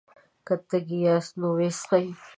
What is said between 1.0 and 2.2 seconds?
ياست نو ويې څښئ!